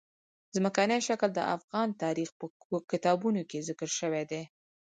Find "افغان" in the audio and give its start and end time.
1.55-1.87